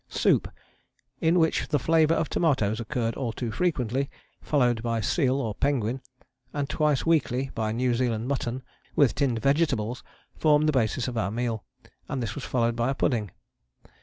[0.09, 0.47] Soup,
[1.19, 4.09] in which the flavour of tomatoes occurred all too frequently,
[4.41, 6.01] followed by seal or penguin,
[6.53, 8.63] and twice a week by New Zealand mutton,
[8.95, 10.03] with tinned vegetables,
[10.35, 11.63] formed the basis of our meal,
[12.09, 13.29] and this was followed by a pudding.